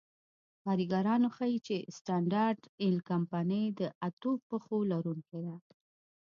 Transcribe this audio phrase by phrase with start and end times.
[0.63, 5.55] کاریکاتور ښيي چې سټنډرډ آیل کمپنۍ د اتو پښو لرونکې ده.